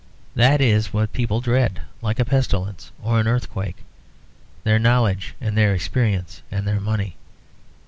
[0.33, 3.83] That is what people dread like a pestilence or an earthquake;
[4.63, 7.17] their knowledge and their experience and their money.